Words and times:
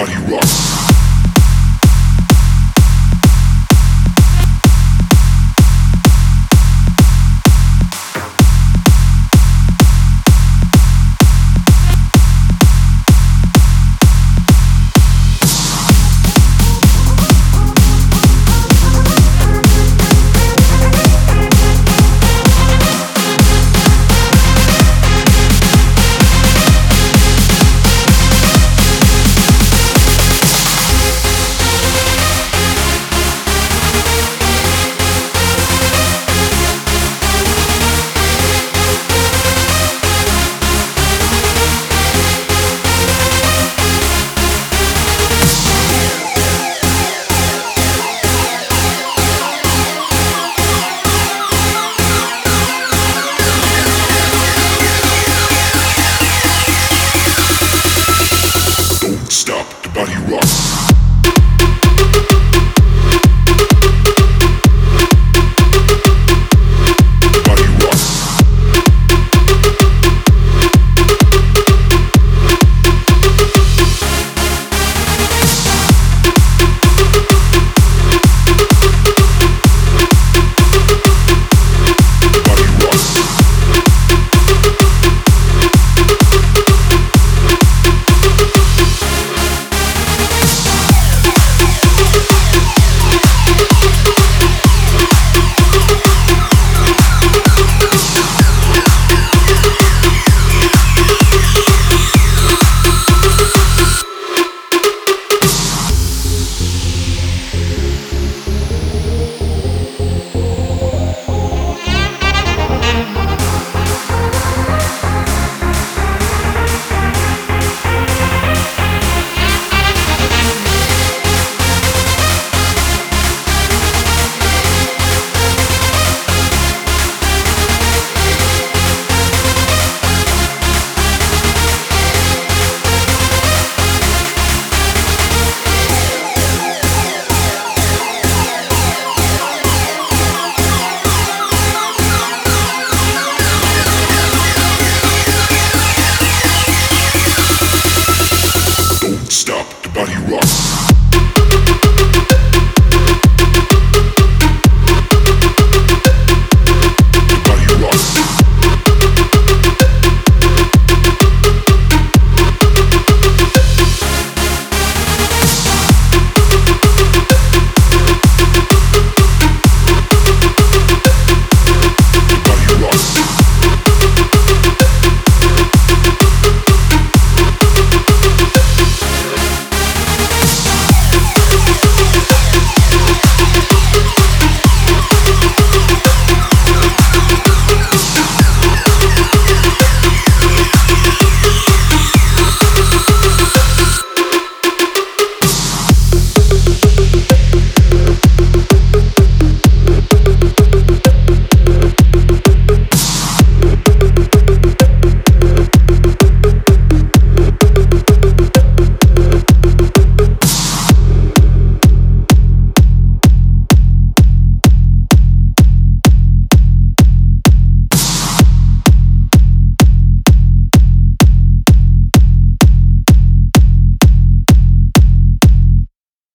body 0.00 0.16
rock. 0.32 0.99